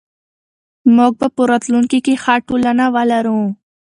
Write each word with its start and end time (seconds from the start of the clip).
موږ 0.95 1.11
به 1.19 1.27
په 1.35 1.41
راتلونکي 1.51 1.99
کې 2.05 2.13
ښه 2.23 2.35
ټولنه 2.47 2.85
ولرو. 2.95 3.39